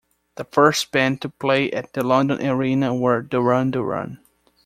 The 0.33 0.45
first 0.45 0.91
band 0.91 1.21
to 1.21 1.29
play 1.29 1.69
at 1.69 1.93
the 1.93 2.03
London 2.03 2.43
Arena 2.43 2.91
were 2.91 3.21
Duran 3.21 3.69
Duran. 3.69 4.19